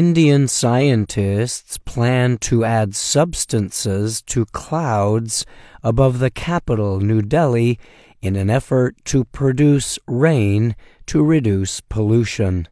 [0.00, 5.44] Indian scientists plan to add substances to clouds
[5.82, 7.78] above the capital, New Delhi,
[8.22, 10.74] in an effort to produce rain
[11.04, 12.66] to reduce pollution.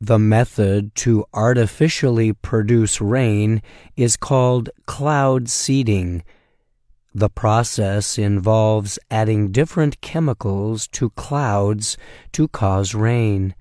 [0.00, 3.60] The method to artificially produce rain
[3.96, 6.22] is called cloud seeding.
[7.12, 11.98] The process involves adding different chemicals to clouds
[12.34, 13.56] to cause rain.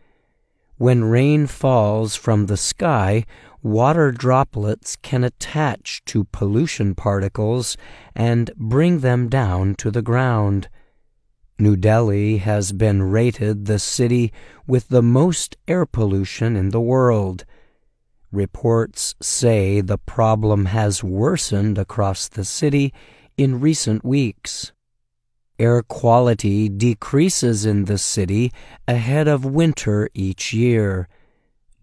[0.77, 3.25] When rain falls from the sky,
[3.63, 7.77] water droplets can attach to pollution particles
[8.13, 10.67] and bring them down to the ground.
[11.57, 14.33] New Delhi has been rated the city
[14.67, 17.45] with the most air pollution in the world.
[18.29, 22.93] Reports say the problem has worsened across the city
[23.37, 24.73] in recent weeks.
[25.57, 28.51] Air quality decreases in the city
[28.89, 31.07] ahead of winter each year.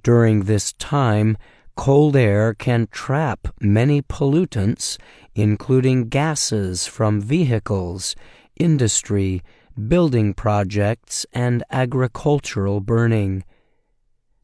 [0.02, 1.38] During this time,
[1.74, 4.98] cold air can trap many pollutants,
[5.34, 8.14] including gases from vehicles,
[8.56, 9.42] industry,
[9.88, 13.42] building projects, and agricultural burning.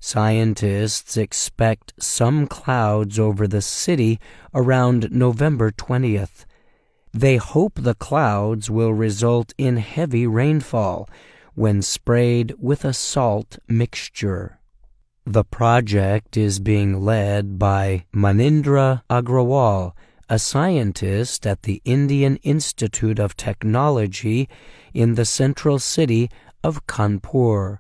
[0.01, 4.19] Scientists expect some clouds over the city
[4.55, 6.47] around November 20th.
[7.12, 11.09] They hope the clouds will result in heavy rainfall
[11.55, 14.59] when sprayed with a salt mixture.
[15.25, 19.92] The project is being led by Manindra Agrawal,
[20.29, 24.48] a scientist at the Indian Institute of Technology
[24.95, 26.31] in the central city
[26.62, 27.79] of Kanpur.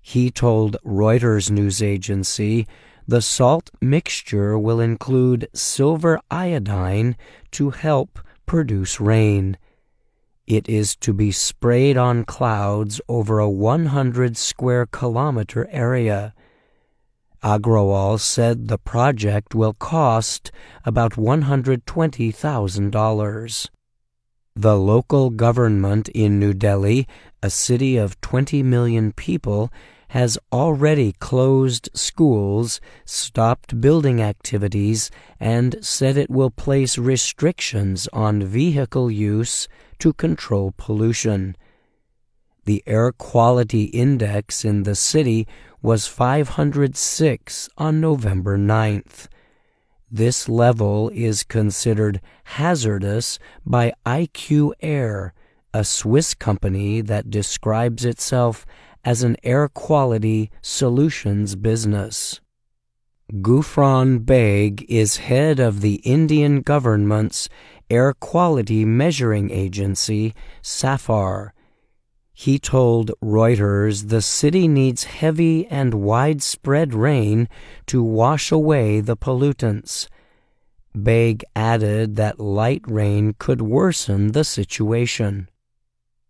[0.00, 2.66] He told Reuters news agency
[3.06, 7.16] the salt mixture will include silver iodine
[7.52, 9.58] to help produce rain.
[10.46, 16.34] It is to be sprayed on clouds over a 100 square kilometer area.
[17.42, 20.50] Agrawal said the project will cost
[20.84, 23.68] about $120,000.
[24.56, 27.08] The local government in New Delhi,
[27.42, 29.72] a city of 20 million people,
[30.14, 35.10] has already closed schools, stopped building activities,
[35.40, 39.66] and said it will place restrictions on vehicle use
[39.98, 41.56] to control pollution.
[42.64, 45.48] The air quality index in the city
[45.82, 49.26] was 506 on November 9th.
[50.08, 55.34] This level is considered hazardous by IQ Air,
[55.72, 58.64] a Swiss company that describes itself
[59.04, 62.40] as an air quality solutions business.
[63.32, 67.48] Gufran Beg is head of the Indian government's
[67.90, 71.54] air quality measuring agency, SAFAR.
[72.32, 77.48] He told Reuters the city needs heavy and widespread rain
[77.86, 80.08] to wash away the pollutants.
[80.94, 85.48] Beg added that light rain could worsen the situation.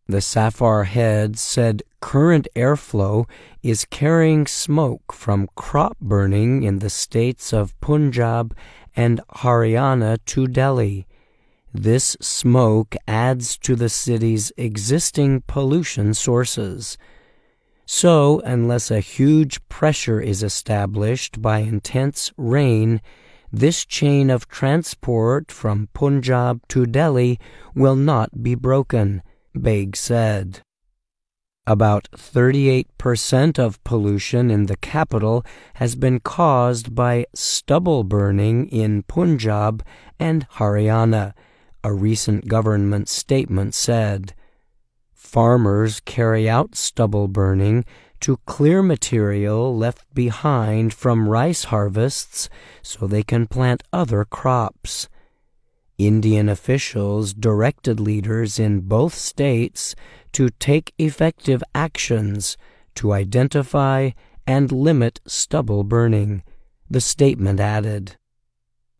[0.06, 3.26] The Safar head said current airflow
[3.62, 8.54] is carrying smoke from crop burning in the states of Punjab
[8.94, 11.06] and Haryana to Delhi.
[11.72, 16.98] This smoke adds to the city's existing pollution sources.
[17.86, 23.00] So, unless a huge pressure is established by intense rain,
[23.50, 27.40] this chain of transport from Punjab to Delhi
[27.74, 29.22] will not be broken.
[29.54, 30.60] Beg said.
[31.66, 39.82] About 38% of pollution in the capital has been caused by stubble burning in Punjab
[40.18, 41.32] and Haryana,
[41.82, 44.34] a recent government statement said.
[45.14, 47.86] Farmers carry out stubble burning
[48.20, 52.48] to clear material left behind from rice harvests
[52.82, 55.08] so they can plant other crops.
[55.98, 59.94] Indian officials directed leaders in both states
[60.32, 62.56] to take effective actions
[62.96, 64.10] to identify
[64.46, 66.42] and limit stubble burning,
[66.90, 68.16] the statement added.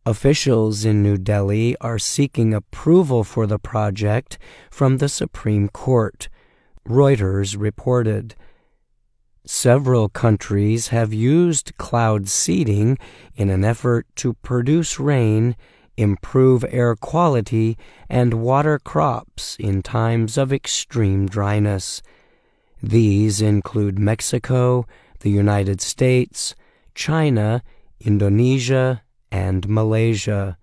[0.05, 4.37] Officials in New Delhi are seeking approval for the project
[4.69, 6.29] from the Supreme Court,
[6.87, 8.35] Reuters reported.
[9.45, 12.97] Several countries have used cloud seeding
[13.35, 15.55] in an effort to produce rain
[15.97, 17.77] improve air quality,
[18.09, 22.01] and water crops in times of extreme dryness.
[22.81, 24.85] These include Mexico,
[25.21, 26.55] the United States,
[26.93, 27.63] China,
[27.99, 30.57] Indonesia, and Malaysia.